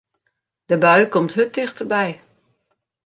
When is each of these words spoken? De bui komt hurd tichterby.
De 0.69 0.77
bui 0.77 1.07
komt 1.13 1.33
hurd 1.35 1.53
tichterby. 1.53 2.07